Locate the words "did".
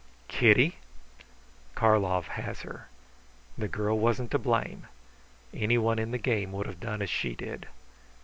7.35-7.67